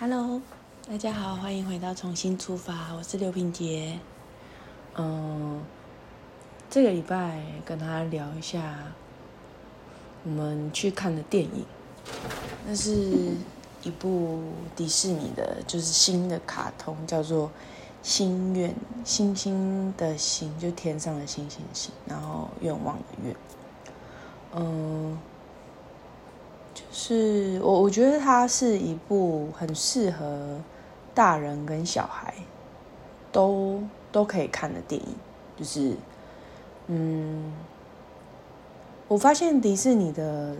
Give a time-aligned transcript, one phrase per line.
[0.00, 0.40] Hello，
[0.88, 3.98] 大家好，欢迎回到重新出发，我是刘品杰。
[4.96, 5.62] 嗯，
[6.70, 8.78] 这个礼拜跟他聊一下
[10.24, 11.66] 我们去看的电影，
[12.66, 12.90] 那是
[13.82, 14.40] 一部
[14.74, 17.48] 迪士尼的，就是新的卡通，叫做
[18.02, 18.70] 《心愿》，
[19.04, 23.36] 星星的星，就天上的星星星，然后愿望的愿。
[24.54, 25.18] 嗯。
[26.92, 30.58] 是我，我觉得它是一部很适合
[31.14, 32.34] 大人跟小孩
[33.30, 35.08] 都都可以看的电影。
[35.56, 35.96] 就是，
[36.88, 37.52] 嗯，
[39.06, 40.56] 我发现迪士尼的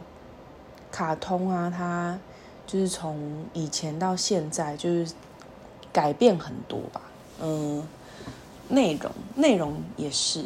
[0.93, 2.17] 卡通啊，它
[2.65, 5.13] 就是从以前到现在，就是
[5.93, 7.01] 改变很多吧。
[7.43, 7.83] 嗯，
[8.69, 10.45] 内容内容也是，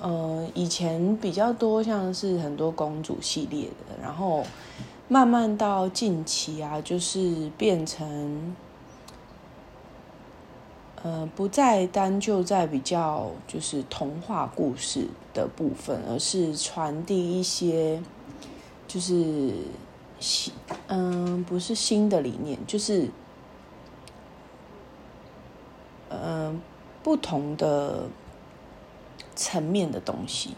[0.00, 4.44] 嗯，以前比较多像是很多公主系列的，然后。
[5.06, 8.56] 慢慢到近期啊，就是变成，
[11.02, 18.02] 呃，不再单就在比较就是童话故事的部分，而是传递一些
[18.88, 19.52] 就是
[20.18, 20.54] 新，
[20.88, 23.10] 嗯，不是新的理念，就是
[26.08, 26.58] 嗯
[27.02, 28.08] 不同的
[29.36, 30.54] 层面的东西，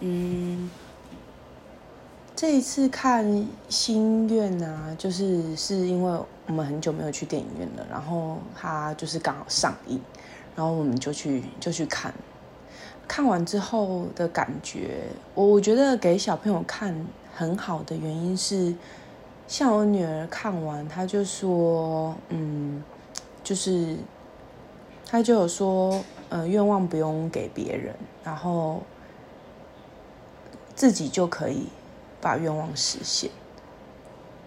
[0.00, 0.70] 嗯。
[2.40, 10.00] 这一次看心愿啊，就是是因为我们很久没有去电影院了，然后它就是刚好上映，
[10.54, 12.14] 然后我们就去就去看。
[13.08, 15.00] 看完之后的感觉，
[15.34, 16.94] 我我觉得给小朋友看
[17.34, 18.72] 很好的原因是，
[19.48, 22.84] 像我女儿看完，她就说，嗯，
[23.42, 23.96] 就是
[25.04, 27.92] 她就有说，呃，愿望不用给别人，
[28.22, 28.80] 然后
[30.76, 31.66] 自己就可以。
[32.28, 33.30] 把愿望实现，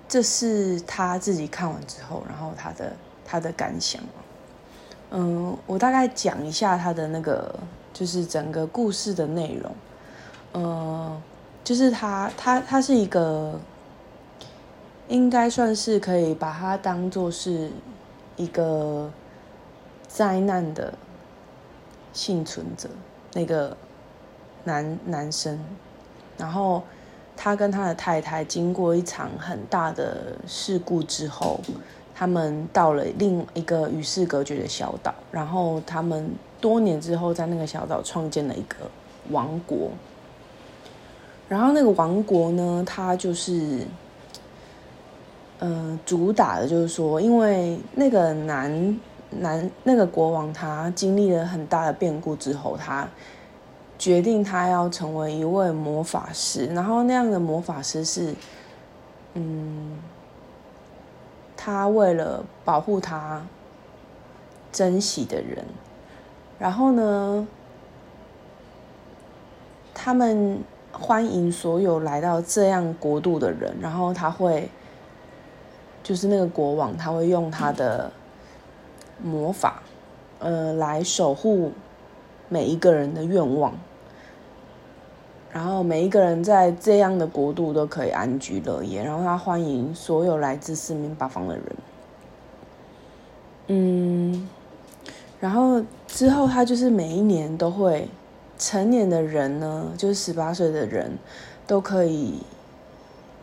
[0.07, 2.93] 这是他自己看完之后，然后他的
[3.25, 3.99] 他的感想。
[5.09, 7.59] 嗯，我大概讲一下他的那个，
[7.91, 9.75] 就是整个故事的内容。
[10.53, 11.19] 嗯，
[11.63, 13.59] 就是他他他是一个，
[15.07, 17.71] 应该算是可以把它当做是
[18.35, 19.11] 一个
[20.07, 20.93] 灾难的
[22.13, 22.87] 幸存者，
[23.33, 23.75] 那个
[24.65, 25.59] 男男生，
[26.37, 26.83] 然后。
[27.35, 31.59] 他跟他的太太经过一场很大的事故之后，
[32.13, 38.75] 他们到了另一个与世隔绝的小岛，然后他们多年之后在那个小岛创建了一个
[39.29, 39.89] 王国。
[41.49, 43.85] 然后那个王国呢，它就是，
[45.59, 48.99] 嗯，主打的就是说，因为那个男
[49.31, 53.07] 男那个国王他经历了很大的变故之后，他。
[54.01, 58.33] 决定他要成为一位魔法师，然后那样的魔法师是，
[59.35, 59.95] 嗯，
[61.55, 63.39] 他为了保护他
[64.71, 65.63] 珍惜的人，
[66.57, 67.47] 然后呢，
[69.93, 70.57] 他们
[70.91, 74.67] 欢迎所有来到这样国度的人，然后他会，
[76.01, 78.11] 就是那个国王，他会用他的
[79.21, 79.83] 魔法，
[80.39, 81.71] 呃，来守护
[82.49, 83.71] 每一个人的愿望。
[85.53, 91.65] 然后每一个人在这样的国度都可以安居乐业，然后他欢迎所有来自四面八方的人。
[93.67, 94.49] 嗯，
[95.41, 98.07] 然后之后他就是每一年都会
[98.57, 101.17] 成年的人呢，就是十八岁的人
[101.67, 102.35] 都可以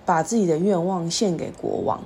[0.07, 2.01] 把自己的愿望献给国王，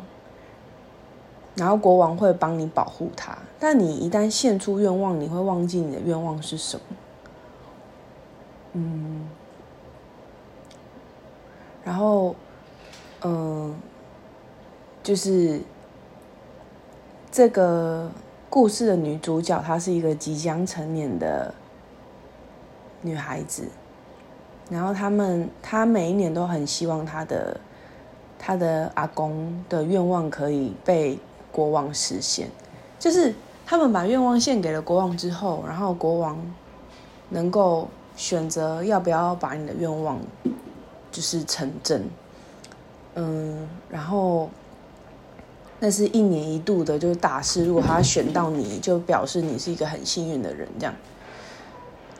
[1.54, 3.38] 然后国王会帮你保护他。
[3.60, 6.82] 但你一旦献出愿望，你会忘记你的愿望是什么。
[8.72, 9.28] 嗯。
[11.84, 12.34] 然后，
[13.22, 13.74] 嗯，
[15.02, 15.60] 就是
[17.30, 18.10] 这个
[18.48, 21.52] 故事的女主角，她是一个即将成年的
[23.00, 23.64] 女孩子。
[24.70, 27.60] 然后他们，她每一年都很希望她的
[28.38, 31.18] 她的阿公的愿望可以被
[31.50, 32.48] 国王实现。
[32.98, 33.34] 就是
[33.66, 36.38] 他们把愿望献给了国王之后，然后国王
[37.30, 40.18] 能够选择要不要把你的愿望。
[41.12, 42.02] 就是城镇，
[43.14, 44.50] 嗯，然后
[45.78, 47.64] 那是一年一度的，就是大师。
[47.64, 50.66] 如果他选到你，就表示你是一个很幸运的人。
[50.78, 50.94] 这样，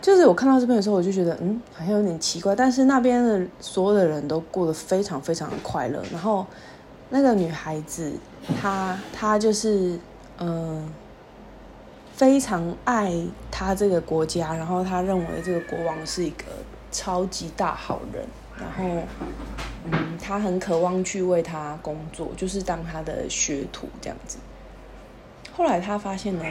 [0.00, 2.54] 就是我看到这边的时候，我就觉得，嗯，好像有点奇怪。
[2.54, 6.02] 但是那边的所有的人都过得非常非常的快乐。
[6.12, 6.46] 然后
[7.08, 8.12] 那个女孩子，
[8.60, 9.98] 她她就是，
[10.38, 10.92] 嗯，
[12.14, 13.14] 非常爱
[13.50, 14.52] 她这个国家。
[14.54, 16.44] 然后她认为这个国王是一个
[16.90, 18.26] 超级大好人。
[18.58, 19.02] 然后，
[19.90, 24.38] 嗯，他很渴望去为他工作，就是当他的学徒这样子。
[25.54, 26.44] 后来他发现了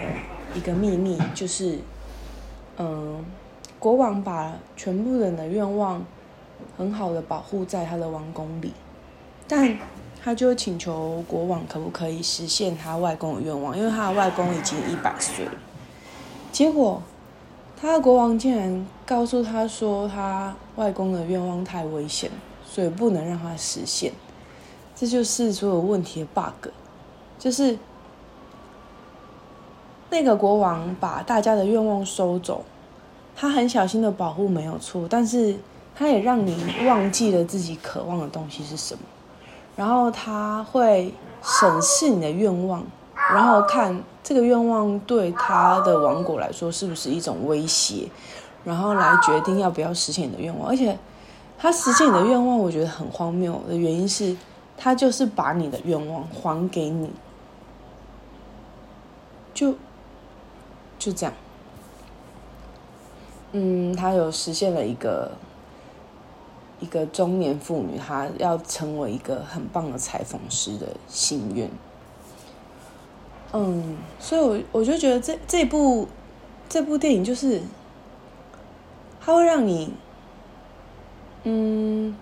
[0.53, 1.79] 一个秘密，就是
[2.77, 3.23] 嗯，
[3.79, 6.05] 国王把全部人的愿望
[6.77, 8.73] 很好的保护在他的王宫里，
[9.47, 9.77] 但
[10.23, 15.53] 他就请求国王可不可以实现他外公的愿望，因为他的外公已经一百岁了。
[16.51, 17.01] 结果，
[17.81, 22.29] 他的国王竟然告诉他说，他外公的愿望太危险，
[22.63, 24.11] 所以不能让他实现。
[24.95, 26.69] 这就是所有问题的 bug，
[27.39, 27.75] 就是
[30.11, 32.63] 那个国王把大家的愿望收走，
[33.35, 35.55] 他很小心的保护没有错，但是
[35.95, 36.55] 他也让你
[36.85, 39.01] 忘记了自己渴望的东西是什么，
[39.75, 41.11] 然后他会
[41.41, 42.83] 审视你的愿望。
[43.33, 48.07] 然后看这个愿望对他的王国来说是不是一种威胁，
[48.63, 50.69] 然后来决定要不要实现你的愿望。
[50.69, 50.97] 而且，
[51.57, 54.35] 他实现你的愿望，我觉得很荒谬的原因是，
[54.77, 57.09] 他就是把你的愿望还给你，
[59.53, 59.73] 就
[60.99, 61.33] 就这样。
[63.53, 65.31] 嗯，他有实现了一个
[66.79, 71.69] 一个中年妇女，她要成为一个很棒的裁缝师的心愿。
[73.53, 76.07] 嗯，所以，我我就觉得这这部
[76.69, 77.61] 这部电影就是，
[79.19, 79.93] 它会让你，
[81.43, 82.15] 嗯，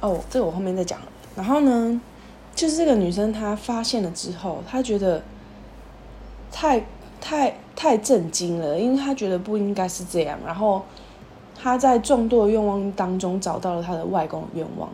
[0.00, 0.98] 哦，这个我后面再讲。
[1.36, 2.00] 然后呢，
[2.54, 5.22] 就是这个女生她发现了之后，她觉得
[6.50, 6.86] 太
[7.20, 10.38] 太太震惊了，因为她觉得不应该是这样。
[10.46, 10.82] 然后
[11.54, 14.88] 她在众多的愿望当中找到了她的外公的愿望，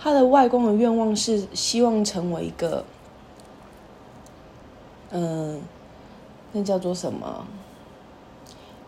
[0.00, 2.84] 她的外公的愿望是希望成为一个。
[5.12, 5.60] 嗯，
[6.52, 7.46] 那叫做什么？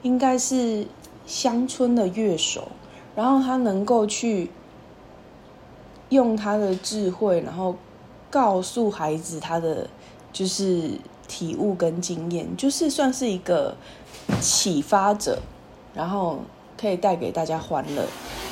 [0.03, 0.85] 应该是
[1.27, 2.69] 乡村的乐手，
[3.15, 4.51] 然后他能够去
[6.09, 7.77] 用他的智慧，然后
[8.29, 9.89] 告诉孩子他的
[10.33, 10.91] 就是
[11.29, 13.77] 体悟跟经验，就是算是一个
[14.41, 15.39] 启发者，
[15.95, 16.41] 然后
[16.77, 18.05] 可以带给大家欢乐。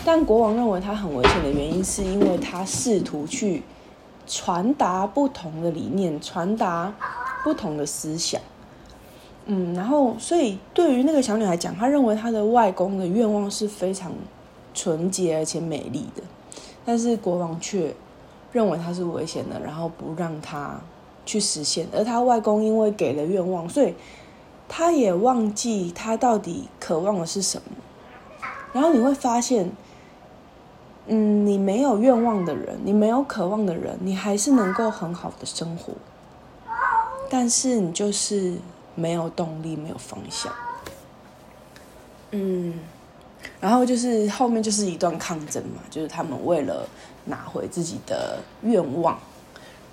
[0.04, 3.64] 但国王认为他很危险的原因，是因为他试图去
[4.26, 6.94] 传达不同的理念，传达。
[7.42, 8.40] 不同的思想，
[9.46, 14.12] 嗯，然后所以对于那个小女孩讲，她认为她的外公的愿望是非常
[14.74, 16.22] 纯洁而且美丽的，
[16.84, 17.94] 但是国王却
[18.52, 20.80] 认为她是危险的，然后不让她
[21.24, 21.86] 去实现。
[21.92, 23.94] 而她外公因为给了愿望，所以
[24.68, 27.72] 他也忘记他到底渴望的是什么。
[28.72, 29.68] 然后你会发现，
[31.08, 35.92] 嗯，你没有愿望的人，你没有渴望的人，你还是能够很好的生活。
[37.30, 38.56] 但是你就是
[38.96, 40.52] 没有动力，没有方向，
[42.32, 42.80] 嗯，
[43.60, 46.86] 然后就是后面就是一段抗争嘛，就是他们为了
[47.26, 49.16] 拿回自己的愿望，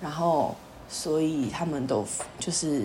[0.02, 0.56] 然后
[0.88, 2.04] 所以他们都
[2.40, 2.82] 就是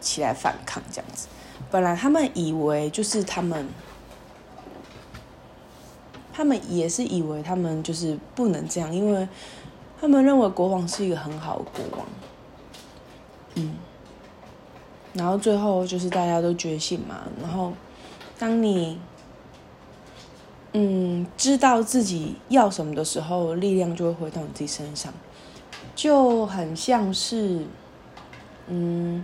[0.00, 1.28] 起来反抗这样子。
[1.70, 3.68] 本来他们以为就是他们，
[6.32, 9.28] 他们也是以为他们就是不能这样，因为
[10.00, 12.06] 他们认为国王是一个很好的国王。
[13.54, 13.74] 嗯，
[15.14, 17.22] 然后最后就是大家都觉醒嘛。
[17.40, 17.72] 然后，
[18.38, 18.98] 当你
[20.72, 25.12] 嗯知道自己要什么的时候，力量就会回到你自己身上，
[25.94, 27.66] 就很像是
[28.68, 29.22] 嗯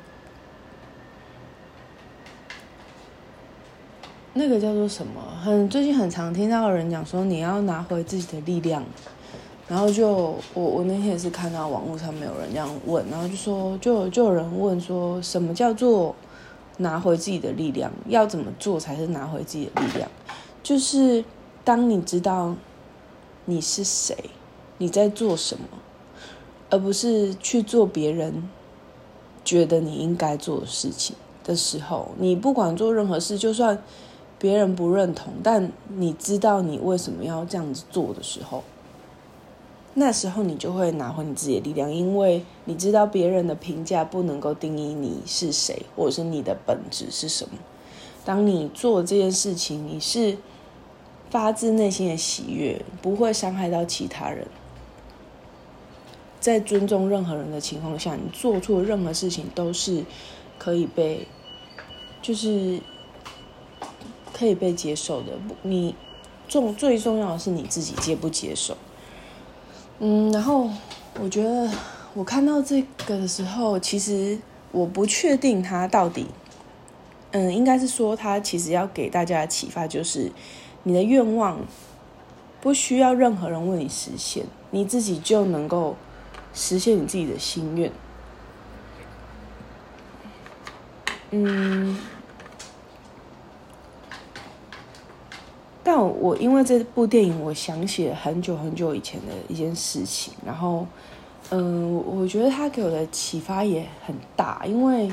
[4.34, 5.22] 那个叫做什么？
[5.42, 8.84] 很最近很常听到人讲说，你要拿回自己的力量。
[9.68, 16.16] 然后就我我那天也是看到网络上面有人这样问，然后就说就就有人问说什么叫做
[16.78, 17.92] 拿回自己的力量？
[18.06, 20.10] 要怎么做才是拿回自己的力量？
[20.62, 21.22] 就是
[21.64, 22.56] 当你知道
[23.44, 24.16] 你是谁，
[24.78, 25.64] 你在做什么，
[26.70, 28.48] 而不是去做别人
[29.44, 33.82] 觉得你应该做的事情的时候，你不管做任何事，就算
[34.38, 38.64] 别人不认同，但你知道你为什么要这样子做的时候。
[39.94, 47.54] 那时候你就会拿回你自己的力量，因为你知道别人的评价不能够定义你是谁，或者是你的本质是什么。
[48.24, 50.38] 当你做这件事情，你是
[51.30, 54.46] 发自内心的喜悦，不会伤害到其他人。
[56.38, 60.04] 在尊重任何人的情况下，你做错任何事情都是
[60.58, 61.26] 可以被，
[62.22, 62.80] 就是
[64.32, 65.32] 可以被接受的。
[65.62, 65.96] 你
[66.46, 68.76] 重最重要的是你自己接不接受。
[70.00, 70.70] 嗯，然后
[71.20, 71.68] 我觉得
[72.14, 74.38] 我看到这个的时候，其实
[74.70, 76.28] 我不确定他到底，
[77.32, 80.30] 嗯，应该是说他其实要给大家的启发就是，
[80.84, 81.58] 你的愿望
[82.60, 85.96] 不需要任何人为你实现，你自己就能够
[86.54, 87.90] 实现你自己的心愿。
[91.30, 91.98] 嗯，
[95.90, 100.86] 但我因为这部电影，我想起了很久很久以前的一件事情，然后，
[101.48, 105.10] 嗯，我觉得他给我的启发也很大，因为，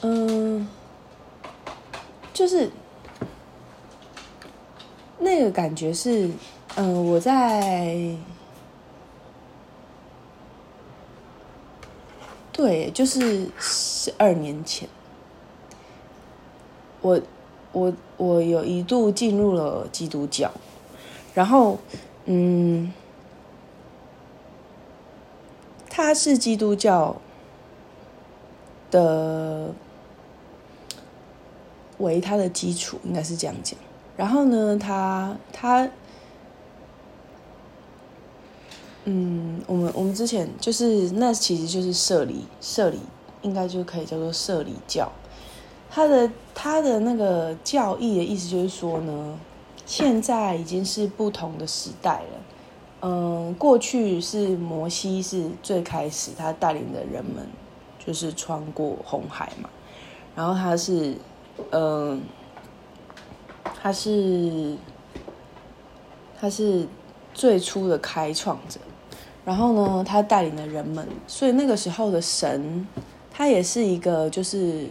[0.00, 0.66] 嗯，
[2.32, 2.72] 就是
[5.20, 6.28] 那个感觉是，
[6.74, 8.16] 嗯，我在。
[12.52, 14.88] 对，就是十二年前，
[17.00, 17.18] 我
[17.72, 20.50] 我我有一度进入了基督教，
[21.34, 21.78] 然后
[22.26, 22.92] 嗯，
[25.88, 27.16] 他是基督教
[28.90, 29.72] 的
[31.98, 33.78] 为他的基础，应该是这样讲。
[34.16, 35.90] 然后呢，他他。
[39.04, 43.00] 嗯，我们我们之前就是那其实就是社里社里
[43.40, 45.10] 应该就可以叫做社里教，
[45.90, 49.38] 他的他的那个教义的意思就是说呢，
[49.84, 52.40] 现在已经是不同的时代了。
[53.02, 57.46] 嗯，过去是摩西是最开始他带领的人们
[57.98, 59.68] 就是穿过红海嘛，
[60.36, 61.16] 然后他是
[61.70, 62.22] 嗯，
[63.82, 64.76] 他是
[66.38, 66.86] 他是
[67.34, 68.78] 最初的开创者。
[69.42, 72.86] 然后呢，他带领的人们，所以那个时候的神，
[73.30, 74.86] 他也是一个就是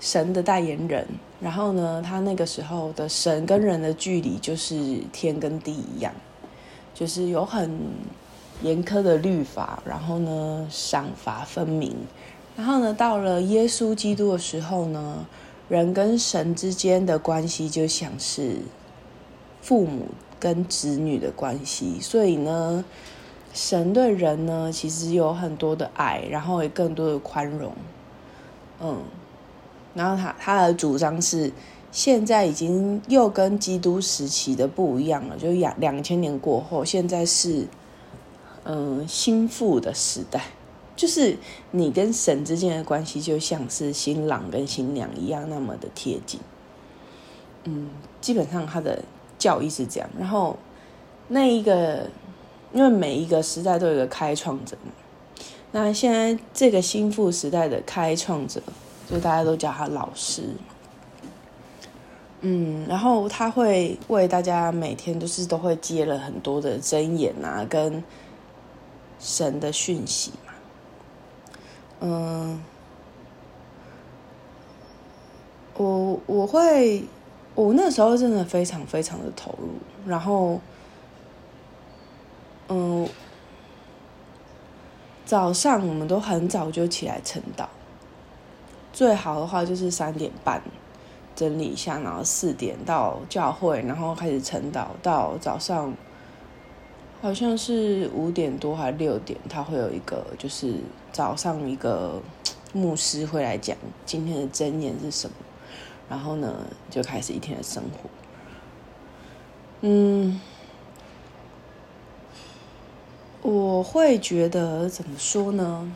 [0.00, 1.06] 神的代言人。
[1.40, 6.12] 然后呢，他那个时候的神跟人的距离就是天跟地一样，
[6.94, 7.78] 就是有很
[8.62, 9.82] 严苛的律法。
[9.84, 11.94] 然后呢，赏罚分明。
[12.56, 15.26] 然后呢，到了耶稣基督的时候呢，
[15.68, 18.56] 人跟神之间的关系就像是
[19.60, 20.06] 父母
[20.38, 22.00] 跟子女的关系。
[22.00, 22.84] 所以呢。
[23.56, 27.72] 神对人呢，其实有很多的爱，然后也更多的宽容，
[28.80, 28.98] 嗯，
[29.94, 31.50] 然后他他的主张是，
[31.90, 37.66] 现在已经又跟基督时期的不一样了，就两两千年过后，现在是
[38.64, 40.44] 嗯心腹的时代，
[40.94, 41.36] 就是
[41.70, 46.40] 你跟神之间的关系就像是新郎跟新娘一样那么的贴近，
[47.64, 47.88] 嗯，
[48.20, 49.02] 基本上他的
[49.38, 50.58] 教义是这样，然后
[51.28, 52.10] 那一个。
[52.72, 54.90] 因为每一个时代都有个开创者嘛，
[55.70, 58.60] 那现在这个心腹时代的开创者，
[59.14, 60.42] 就大家都叫他老师。
[62.40, 68.02] 嗯，然后他会为大家每天都是都会接了很多的真言啊，跟
[69.20, 70.52] 神的讯息嘛。
[72.00, 72.62] 嗯，
[75.76, 77.04] 我我会，
[77.54, 79.68] 我那时候真的非常非常的投入，
[80.04, 80.60] 然后。
[82.66, 83.06] 嗯，
[85.26, 87.66] 早上我们都很早就起来晨祷，
[88.94, 90.62] 最好的话就是三点半
[91.36, 95.92] 整理一下，然后四点到教会，然后开始晨祷到早上，
[97.20, 100.76] 好像是五点多还是六点，他会有一个就是
[101.12, 102.22] 早上一个
[102.72, 105.34] 牧师会来讲今天的真言是什么，
[106.08, 108.08] 然后呢就开始一天的生活，
[109.82, 110.40] 嗯。
[113.46, 115.92] 我会觉得怎么说呢？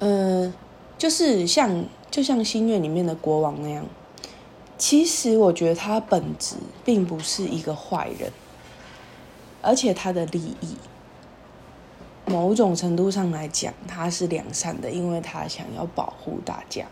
[0.00, 0.52] 嗯，
[1.00, 3.86] 就是像就像心愿里面的国王那样，
[4.76, 8.30] 其实我觉得他本质并不是一个坏人，
[9.62, 10.76] 而且他的利益，
[12.26, 16.84] 某种程度上来讲，他是良善的，因为他想要保护大家。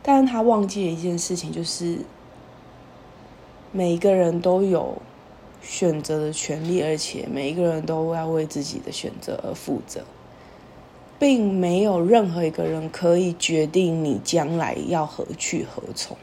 [0.00, 1.98] 但是他忘记了一件事情，就是
[3.72, 5.02] 每一个人都有。
[5.64, 10.02] 选择的权利，而且每一个人都要为自己的选择而负责，
[11.22, 16.16] 并没有任何一个人可以决定你将来要何去何从，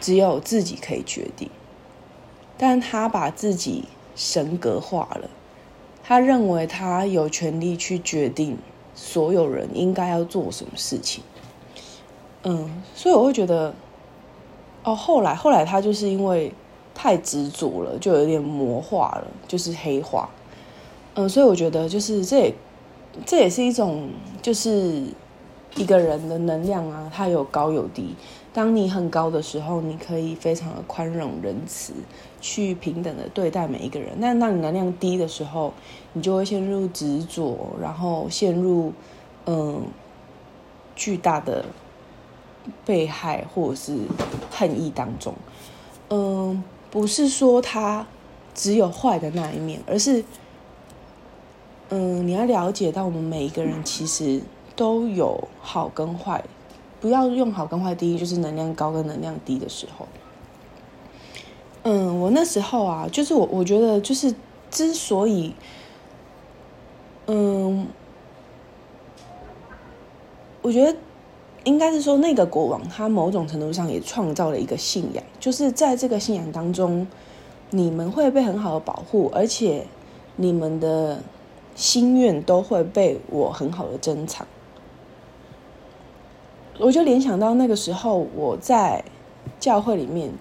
[0.00, 1.48] 只有自己可以决定。
[2.58, 3.84] 但他把自己
[4.16, 5.30] 神格化了，
[6.02, 8.58] 他认为他有权利去决定
[8.96, 11.22] 所有人应该要做什么事情。
[12.42, 13.72] 嗯，所以我会觉得，
[14.82, 16.52] 哦，后来后来他就是因为。
[16.96, 20.30] 太执着了，就有点魔化了，就是黑化。
[21.14, 22.54] 嗯，所以我觉得，就是这也
[23.24, 24.08] 这也是一种，
[24.42, 25.04] 就是
[25.76, 28.14] 一个人的能量啊，它有高有低。
[28.52, 31.92] 当你很高的时候，你可以非常的宽容仁慈，
[32.40, 34.16] 去平等的对待每一个人。
[34.20, 35.72] 但当你能量低的时候，
[36.12, 38.92] 你就会陷入执着，然后陷入
[39.46, 39.82] 嗯
[40.94, 41.64] 巨大的
[42.84, 43.96] 被害或者是
[44.50, 45.34] 恨意当中。
[46.10, 46.62] 嗯。
[46.90, 48.06] 不是说他
[48.54, 50.24] 只有坏的那一面，而是，
[51.96, 54.40] 嗯，你要了解到我们每一个人其实
[54.74, 56.42] 都有好跟坏，
[57.00, 60.08] 不要用好跟坏第一，就是能量高跟能量低的时候。
[61.84, 64.34] 嗯，我那时候啊，就是我我觉得就是
[64.72, 65.54] 之所以，
[67.28, 67.86] 嗯，
[70.62, 70.98] 我觉得
[71.62, 77.06] 应该是说那个国王他某种程度上也创造了一个信仰，就是在这个信仰当中，
[77.70, 79.86] 你们会被很好的保护，而且
[80.34, 81.22] 你们的
[81.74, 84.46] 心愿都会被我很好的珍藏。
[86.78, 89.04] 我就联想到那个时候我在
[89.60, 90.32] 教会里面，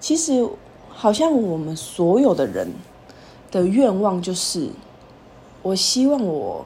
[0.00, 0.48] 其实。
[0.94, 2.70] 好像我们所有的人
[3.50, 4.68] 的愿望就是，
[5.62, 6.64] 我希望我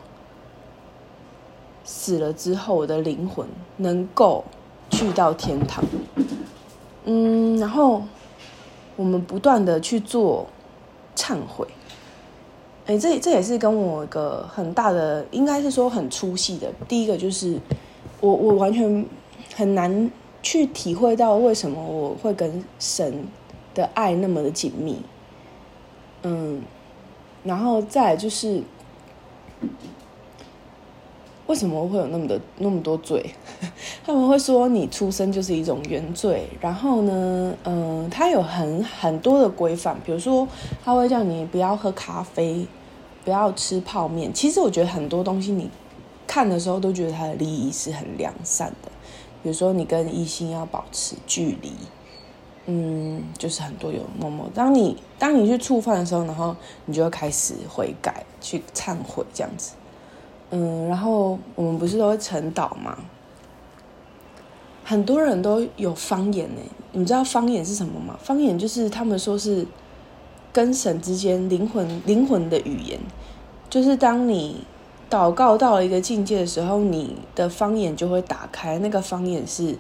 [1.85, 4.45] 死了之后，我的灵魂能够
[4.91, 5.83] 去到天堂。
[7.05, 8.03] 嗯，然后
[8.97, 10.49] 我们不断的去做
[11.15, 11.67] 忏悔。
[12.87, 16.73] 哎，这这也是跟我一个很大的，应该是说很粗细的。
[16.89, 17.61] 第一个就是，
[18.21, 19.05] 我我完全
[19.55, 20.11] 很难
[20.43, 23.27] 去体会到为什么我会跟神。
[23.77, 24.97] 的爱那么的紧密，
[26.23, 26.63] 嗯，
[27.45, 28.63] 然后再就是，
[31.47, 33.31] 为什么会有那么的那么多罪？
[34.05, 36.49] 他们会说你出生就是一种原罪。
[36.61, 40.47] 然后呢，嗯，他有很很多的规范，比如说
[40.85, 42.67] 他会叫你不要喝咖啡，
[43.25, 44.33] 不要吃泡面。
[44.35, 45.71] 其实我觉得很多东西你
[46.27, 48.91] 看的时候都觉得他的利益是很良善的，
[49.43, 51.73] 比如说你跟异性要保持距离。
[52.69, 54.51] 嗯，就是很多有默默。
[54.53, 59.75] 当你当你去触犯的时候，然后你就会开始悔改，去忏悔这样子。
[60.51, 62.97] 嗯，然后我们不是都会晨祷吗？
[64.85, 66.61] 很多人都有方言呢。
[66.93, 68.17] 你知道方言是什么吗？
[68.23, 69.67] 方言就是他们说是
[70.53, 72.99] 跟神之间灵魂灵魂的语言。
[73.69, 74.65] 就是当你
[75.11, 78.79] 祷告到了一个境界的时候，你的方言就会打开。
[78.79, 79.77] 那个方言是。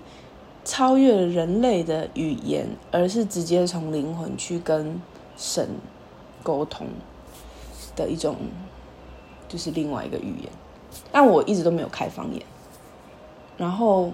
[0.69, 5.01] 超越人类的语言，而是直接从灵魂去跟
[5.37, 5.69] 神
[6.43, 6.88] 沟通
[7.95, 8.35] 的一种，
[9.49, 10.51] 就是另外一个语言。
[11.13, 12.43] 但我一直都没有开方言。
[13.57, 14.13] 然后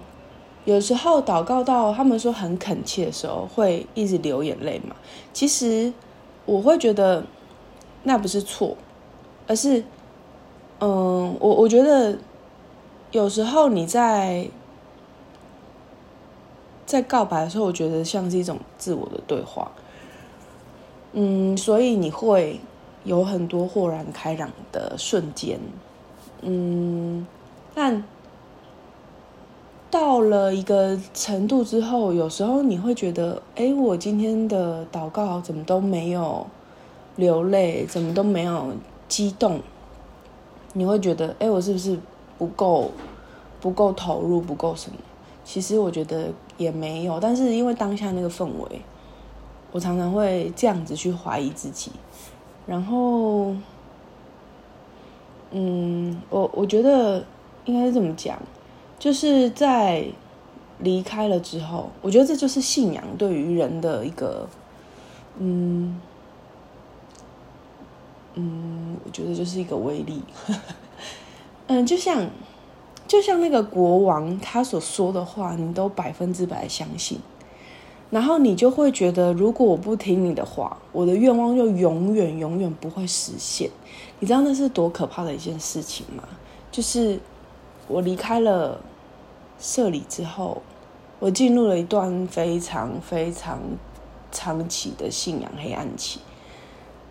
[0.65, 4.95] 有时候祷告到他们说很恳切的时候，会一直流眼泪嘛。
[5.33, 5.93] 其实
[6.45, 7.23] 我会觉得
[8.03, 8.75] 那不是错，
[9.47, 9.83] 而是，
[10.79, 12.17] 嗯，我我觉得
[13.11, 14.49] 有时候你在。
[16.85, 19.71] 在告白的时候，我觉得像是一种自我的对话，
[21.13, 22.59] 嗯，所以你会
[23.03, 25.59] 有很多豁然开朗的瞬间，
[26.41, 27.27] 嗯，
[27.75, 28.03] 但
[29.91, 36.47] 到了一个程度之后，有时候你会觉得，哎，我今天的祷告怎么都没有
[37.15, 38.73] 流泪，怎么都没有
[39.07, 39.59] 激动？
[40.73, 41.99] 你会觉得，哎，我是不是
[42.37, 42.89] 不够
[43.59, 44.97] 不够投入，不够什么？
[45.43, 48.81] 其实我觉得也没有，但是因为当下那个氛围，
[49.73, 51.91] 我常常会这样子去怀疑自己。
[52.65, 53.55] 然后，
[55.51, 57.23] 嗯，我我觉得
[57.65, 58.37] 应该是这么讲，
[58.97, 60.05] 就是在
[60.79, 64.47] 离开了之后，我觉得这就是信仰对于人的一个，
[65.37, 65.99] 嗯
[68.35, 70.23] 嗯，我觉得就是一个威力。
[71.67, 72.27] 嗯，就像。
[73.05, 77.19] 就像那个国王他所说的话，你都百分之百相信，
[78.13, 83.67] 然后你就会觉得，如果我不听你的话，我的愿望就永远永远不会实现。
[84.19, 86.23] 你知道那是多可怕的一件事情吗？
[86.71, 87.19] 就是
[87.87, 88.79] 我离开了
[89.59, 90.61] 社里之后，
[91.17, 93.59] 我进入了一段非常非常
[94.31, 96.19] 长期的信仰黑暗期。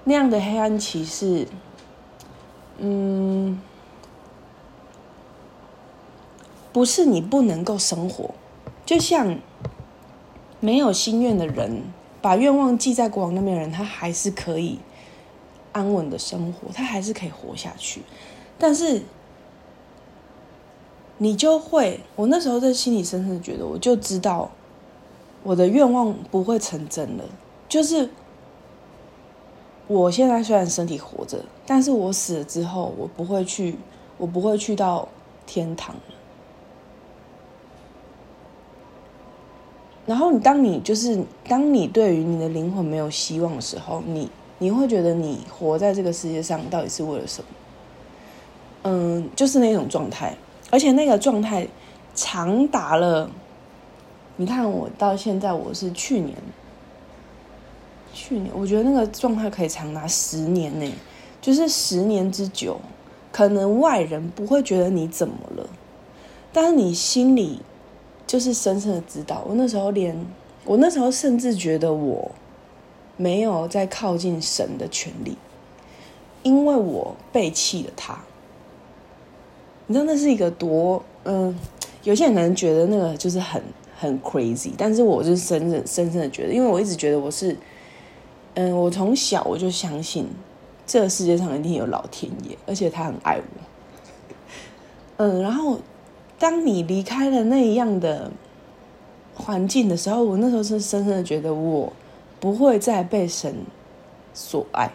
[0.05, 1.49] 那样的黑暗期是，
[2.79, 3.61] 嗯。
[6.73, 8.31] 不是你不能够生活，
[8.87, 9.37] 就像
[10.63, 11.83] 没有心愿的人，
[12.21, 14.79] 把愿望记在国王那边的人，他还是可以
[15.73, 18.01] 安稳的生活，他还是可以活下去。
[18.57, 19.03] 但是
[21.19, 24.53] 你就会，我那时候在心里深深的觉得，我就知道
[25.43, 27.25] 我的愿望不会成真了。
[27.69, 28.09] 就是
[29.89, 33.77] 我现在虽然身体活着，但是我死了之后，我不会去，
[34.17, 35.09] 我不会去到
[35.45, 35.97] 天堂。
[40.05, 47.49] 然后你当你就是当你对于你的灵魂没有希望的时候，你你会觉得你活在这个世界上到底是为了什么？
[48.85, 50.37] 嗯，就是那种状态，
[50.71, 51.69] 而且那个状态
[52.15, 53.31] 长达了，
[54.37, 56.37] 你看我到现在我是去年，
[58.13, 60.93] 去年我觉得那个状态可以长达十年呢，
[61.41, 62.81] 就是十年之久，
[63.31, 65.65] 可能外人不会觉得你怎么了，
[66.53, 67.61] 但是你心里
[68.33, 70.17] 就是深深的知道，我那时候连
[70.65, 72.31] 我那时候甚至觉得我
[73.19, 75.37] 没有在靠近神的权利，
[76.43, 78.19] 因为我背弃了他。
[79.87, 81.55] 你知道那是一个多嗯，
[82.05, 83.63] 有些人可能觉得那个就是很
[84.01, 87.55] 很 crazy，但是我是深深深深的觉得，因为我一直觉得我是
[88.55, 90.27] 嗯，我从小我就相信
[90.87, 93.45] 这个世界上一定有老天爷，而且他很爱我。
[95.19, 95.79] 嗯，然后
[96.43, 98.29] 当你离开了那样的
[99.33, 101.93] 环境的时候，我那时候是深深的觉得我
[102.41, 103.55] 不会再被神
[104.35, 104.91] 所爱，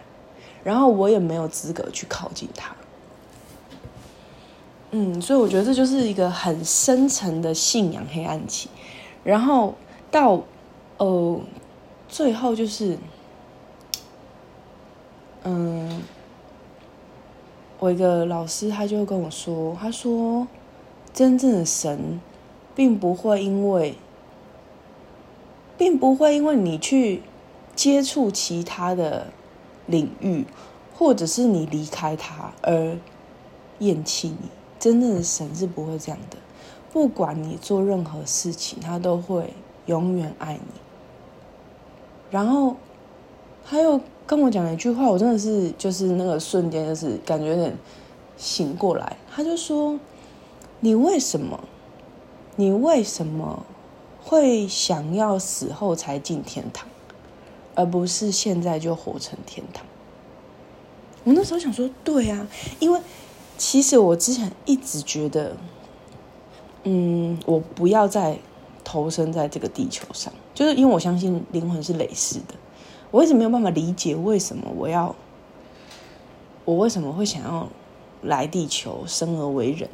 [0.62, 2.76] 然后我也没有资格去靠近他。
[4.92, 8.68] 嗯，所以我觉得这就是一个很深沉的信仰黑暗期，
[9.24, 9.74] 然后
[10.12, 10.44] 到
[10.98, 11.40] 呃
[12.10, 12.98] 最后就是，
[15.46, 16.02] 嗯。
[17.80, 20.48] 我一个老师，他就跟我说：“他说，
[21.18, 22.22] 真正的神，
[22.76, 23.96] 并不会因为，
[25.76, 27.24] 并不会因为你去
[27.76, 29.26] 接触其他的
[29.88, 30.46] 领域，
[30.96, 32.96] 或者是你离开他而
[33.80, 34.50] 厌弃你。
[34.78, 36.38] 真正的神是不会这样的，
[36.94, 39.56] 不管你做任何事情，他都会
[39.88, 40.80] 永远爱你。
[42.30, 42.76] 然后，
[43.64, 47.74] 还有。”跟我讲了一句话，我真的是就是那个瞬间，就是感觉有点
[48.36, 49.16] 醒过来。
[49.34, 49.98] 他就说
[50.80, 51.64] ：“你为什么？
[52.56, 53.66] 你为什么
[54.22, 56.88] 会想要死后才进天堂，
[57.76, 59.86] 而不是现在就活成天堂？”
[61.24, 62.48] 我那时候想说：“对啊，
[62.80, 63.00] 因为
[63.58, 65.58] 其实我之前一直觉得，
[66.84, 68.40] 嗯，我不要再
[68.84, 72.56] 投身在这个地球上，就是因为我相信灵魂是累世的。”
[73.12, 75.16] 我一直没有办法理解为什么我要，
[76.66, 77.70] 我为什么会想要
[78.22, 79.90] 来地球生而为人。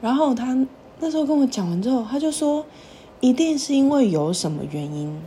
[0.00, 0.66] 然后他
[1.00, 2.64] 那时候跟我讲完之后，他就说，
[3.20, 5.20] 一定是因为有什么原因，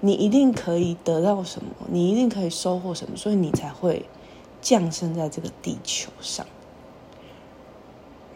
[0.00, 4.04] 你一定可以得到什么，你一定可以收获什么，所以你才会
[4.60, 6.46] 降生在这个地球上。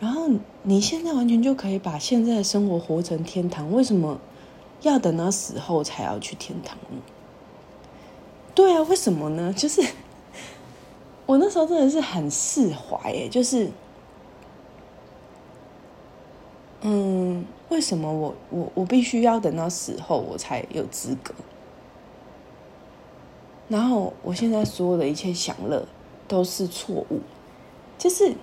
[0.01, 0.29] 然后
[0.63, 4.19] 你现在完全就可以把现在的生活活成天堂，为什么？
[4.83, 7.01] 要等到死后才要去天堂呢
[8.53, 9.53] 对啊，为什么呢？
[9.53, 9.81] 就是
[11.25, 13.71] 我那时候真的是很释怀耶，就是，
[16.83, 21.33] 嗯，为什么我我我必须要等到死后我才有资格？
[23.69, 25.87] 然后我现在所有的一切享乐
[26.29, 27.21] 都是错误，
[27.97, 28.35] 就是，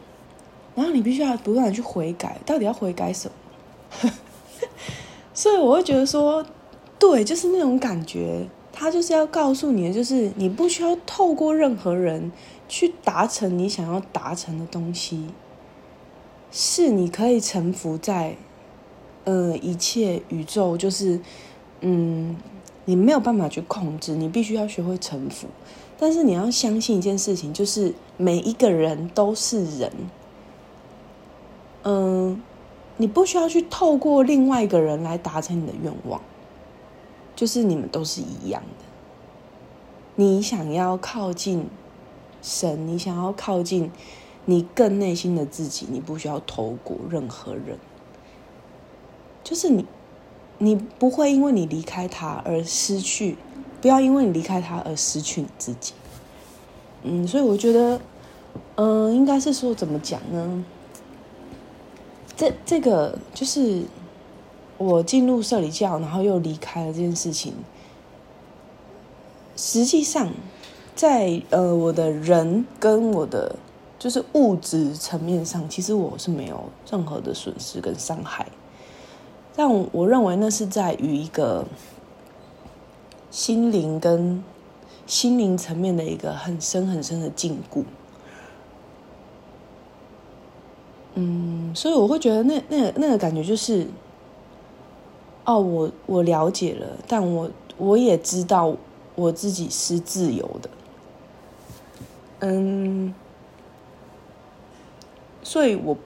[0.73, 4.11] 然后你必须要不断的去悔改，到底要悔改什么？
[5.33, 6.43] 所以我会觉得说，
[6.97, 12.31] 对，就是那种感觉，他就是要告诉你的，就是你不需要透过任何人
[12.67, 15.27] 去达成你想要达成的东西，
[16.51, 18.35] 是你可以臣服在，
[19.23, 21.19] 呃，一切宇宙，就是，
[21.81, 22.35] 嗯，
[22.85, 25.47] 你没有办法去控制，你必须要学会臣服，
[25.97, 29.91] 但是你要相信一件事情，就是每一个人都是人，
[31.83, 32.41] 嗯。
[33.01, 36.19] 你不需要去透过另外一个人来达成你的愿望，
[37.33, 38.85] 就是你们都是一样的。
[40.15, 41.65] 你想要靠近
[42.41, 43.89] 神，你想要靠近
[44.45, 47.77] 你更内心的自己，你不需要透过任何人。
[49.43, 49.85] 就是你，
[50.57, 53.37] 你不会因为你离开他而失去，
[53.81, 55.93] 不要因为你离开他而失去你自己。
[57.03, 58.01] 嗯，所以我觉得，
[58.75, 60.65] 嗯，应该是说怎么讲呢？
[62.35, 63.83] 这这个就是
[64.77, 67.53] 我进入社里教，然后又离开了这件事情。
[69.55, 70.29] 实际上，
[70.95, 73.57] 在呃我的人跟我的
[73.99, 78.47] 就是物质层面上，其实我是没有任何的损失跟伤害。
[79.55, 81.65] 但我认为那是在于一个
[83.29, 84.41] 心灵跟
[85.05, 87.83] 心灵层面的一个很深很深的禁锢。
[91.15, 93.87] 嗯，所以我会觉得那那那个感觉就是，
[95.43, 98.73] 哦，我我了解了，但我我也知道
[99.15, 100.69] 我自己是自由的，
[102.41, 103.13] 嗯，
[105.49, 105.97] 所以我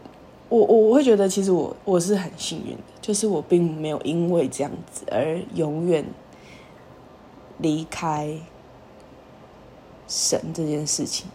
[0.48, 6.06] 我我会觉得其实我我是很幸运的，就是我并没有因为这样子而永远
[7.58, 8.40] 离开
[10.08, 11.28] 神这件事情，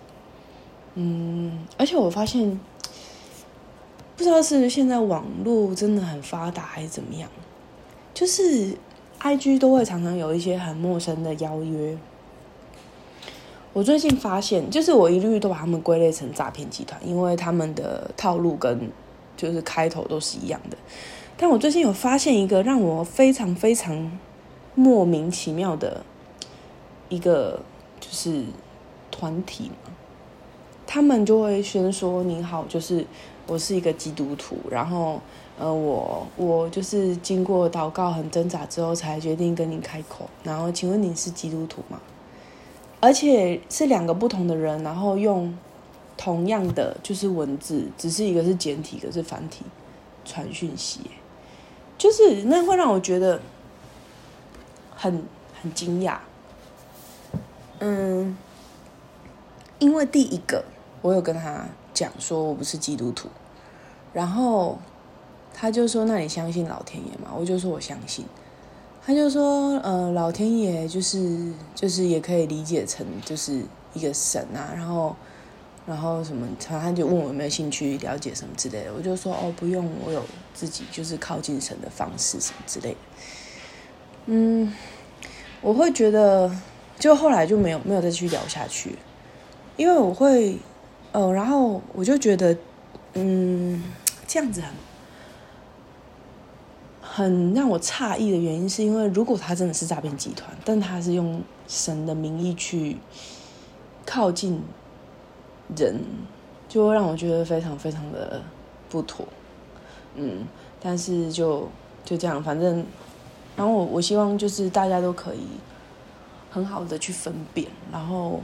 [0.95, 2.59] 嗯，而且我发现。
[4.17, 7.31] 不知道是现在网络真的很发达还是怎么样，
[8.13, 8.77] 就是
[9.19, 11.97] I G 都会常常有一些很陌生的邀约。
[13.79, 18.91] 我最近发现，就是我一律都把他们归类成诈骗集团，因为他们的套路跟
[19.37, 20.77] 就是开头都是一样的。
[21.37, 24.19] 但我最近有发现一个让我非常非常
[24.75, 26.03] 莫名其妙的
[27.09, 27.61] 一个
[28.01, 28.43] 就是
[29.13, 29.93] 团体嘛，
[30.85, 33.07] 他们就会先说：“你好，就是
[33.47, 35.21] 我是一个基督徒，然后
[35.57, 42.01] 呃，我我就是经过祷告很挣扎之后才决定跟你开口，然后请问你是基督徒吗？”
[43.01, 45.57] 而且是两个不同的人，然后用
[46.17, 49.65] 同样的就是文字，只是一个是简体，一个是繁体
[50.25, 51.01] 传讯息，
[51.97, 53.41] 就是那会让我觉得
[54.95, 55.23] 很
[55.63, 56.19] 很惊讶。
[57.79, 58.37] 嗯，
[59.79, 60.65] 因为第一个
[61.01, 63.29] 我有跟他讲说我不是基督徒，
[64.13, 64.77] 然后
[65.55, 68.25] 他就说：“那你相信老天爷吗？”我就说：“我相信。”
[69.09, 73.63] 他就说，呃，老天爷就是就是也可以理解成就是
[73.95, 75.17] 一个神啊，然后
[75.87, 82.97] 然后什么，他他就问我有没有兴趣了解什么之类的，我就说哦不用，我有自己就是靠近神的方式什么之类的。
[84.27, 84.71] 嗯，
[85.63, 86.55] 我会觉得，
[86.99, 88.95] 就后来就没有没有再去聊下去，
[89.79, 90.59] 因为我会，
[91.13, 92.55] 呃，然后我就觉得，
[93.15, 93.83] 嗯，
[94.27, 94.71] 这样子很。
[97.19, 102.97] 很让我诧异的原因，是因为如果他真的是诈骗集团，但他是用神的名义去
[104.07, 104.63] 靠近
[105.77, 106.01] 人，
[106.69, 108.41] 就会让我觉得非常非常的
[108.89, 109.27] 不妥。
[110.15, 110.47] 嗯，
[110.81, 111.69] 但是就
[112.05, 112.87] 就这样，反正，
[113.57, 115.41] 然后我我希望就是大家都可以
[116.53, 118.41] 很好的去分辨，然后，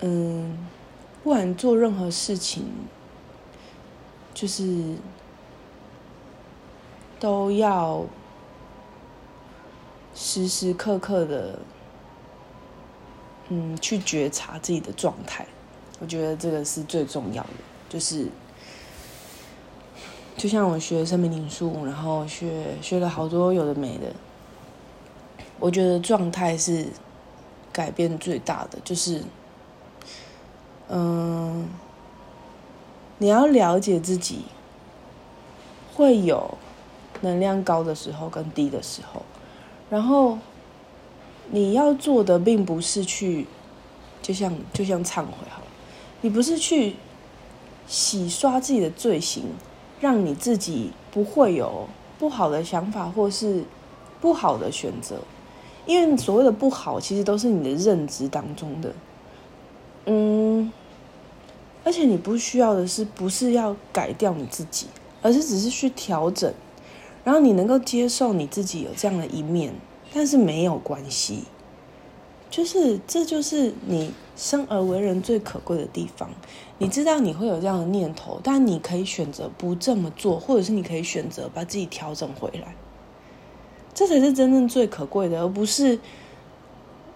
[0.00, 0.68] 嗯，
[1.24, 2.62] 不管做任何事情，
[4.34, 4.96] 就是。
[7.18, 8.04] 都要
[10.14, 11.58] 时时刻刻的，
[13.48, 15.46] 嗯，去觉察自己的状态。
[15.98, 17.50] 我觉得这个是最重要的。
[17.88, 18.28] 就是，
[20.36, 24.12] 就像我学生命灵数，然后学学了好多有的没的。
[25.58, 26.86] 我觉得状态是
[27.72, 28.78] 改变最大的。
[28.84, 29.22] 就是，
[30.88, 31.68] 嗯，
[33.16, 34.44] 你要了解自己，
[35.94, 36.58] 会有。
[37.22, 39.22] 能量高的时候跟低的时候，
[39.88, 40.38] 然后
[41.50, 43.46] 你要做的并不是去，
[44.20, 45.62] 就像就像忏悔好，
[46.20, 46.96] 你不是去
[47.86, 49.44] 洗刷自己的罪行，
[50.00, 53.64] 让你自己不会有不好的想法或是
[54.20, 55.18] 不好的选择，
[55.86, 58.92] 因为所谓的不好，其实都是你的认知当中的，
[60.06, 60.72] 嗯，
[61.84, 64.86] 而且你不需要的是不是要改掉你自己，
[65.22, 66.52] 而是只是去调整。
[67.26, 69.74] 然后你能够接受你自己有这样的一面，
[70.14, 71.42] 但是没有关系，
[72.48, 76.30] 就是这就是你生而为人最可贵的地方。
[76.78, 82.76] 你知道你会有这样的念头，但你可以选择不这么做，或者是你可以选择把自己调整回来，
[83.92, 85.98] 这才是真正最可贵的，而不是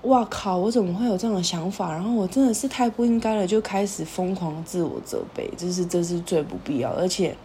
[0.03, 1.93] 哇靠，我怎么会有这样的想法？
[1.93, 7.37] 然后我真的是太不应该了，就开始疯狂自我责备，这是这是最不必要，而且。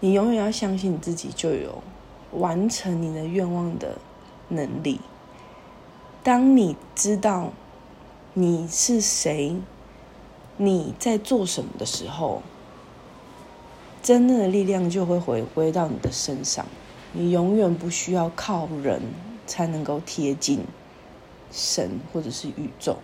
[0.00, 1.82] 你永远要相信你自己就有
[2.32, 3.98] 完成你的愿望的
[4.48, 5.00] 能力。
[6.22, 7.50] 当你知道
[8.34, 9.56] 你是谁，
[10.56, 12.42] 你在做什么的时候，
[14.02, 16.64] 真正的力量就会回归到你的身上。
[17.12, 19.00] 你永远不需要靠人
[19.46, 20.60] 才能够贴近
[21.50, 22.98] 神或者是宇宙，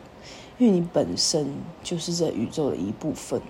[0.59, 1.48] 因为你本身
[1.83, 3.40] 就是这宇宙的一部分。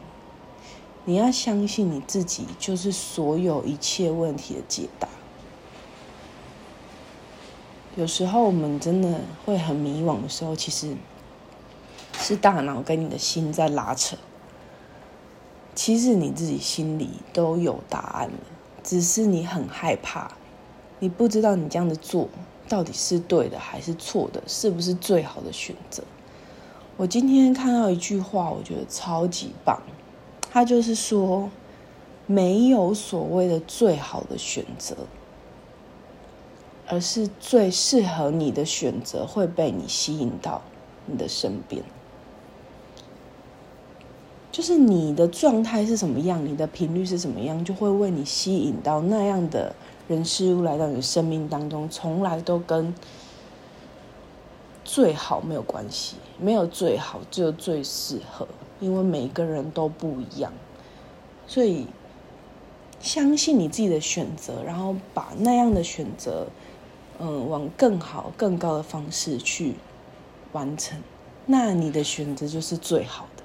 [1.07, 5.07] 你要相信你自己，就是所有一切问题的解答。
[7.95, 10.97] 有时候我们真的会很迷惘的时候，其实
[12.19, 14.17] 是大脑跟你的心在拉扯。
[15.75, 18.39] 其实你自己心里都有答案了，
[18.83, 20.33] 只是你很害怕，
[21.01, 22.29] 你不知道你这样的做
[22.69, 26.03] 到底是对的还是错的，是不是最好的选择。
[26.97, 29.83] 我今天看到一句话，我觉得超级棒。
[30.55, 31.51] 他就是说，
[32.29, 34.95] 没有所谓的最好的选择，
[36.87, 40.63] 而是最适合你的选择会被你吸引到
[41.07, 41.83] 你的身边。
[44.53, 49.75] 就是你的状态是什么样，你的频率是什么样，就会为你吸引到那样的
[50.07, 51.89] 人事物来到你的生命当中。
[51.89, 52.95] 从来都跟
[54.85, 58.47] 最好没有关系，没有最好，只有最适合。
[58.81, 60.53] 因为每个人都不一样，
[61.47, 61.87] 所以
[63.01, 66.49] 相信你自己的选择，然后把那样的选择，
[67.19, 69.75] 嗯，往更好、更高的方式去
[70.53, 71.01] 完成。
[71.47, 73.43] 那你的选择就是最好的。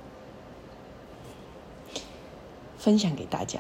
[2.78, 3.60] 分享给大家，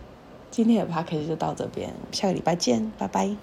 [0.50, 3.36] 今天的 p o d 就到这边，下个礼拜见，拜拜。